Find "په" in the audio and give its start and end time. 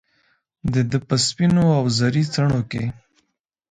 1.07-1.15